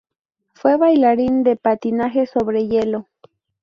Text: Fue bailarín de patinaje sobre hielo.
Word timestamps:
Fue 0.55 0.77
bailarín 0.77 1.43
de 1.43 1.57
patinaje 1.57 2.25
sobre 2.25 2.67
hielo. 2.67 3.07